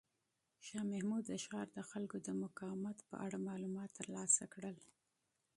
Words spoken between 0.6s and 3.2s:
شاه محمود د ښار د خلکو د مقاومت په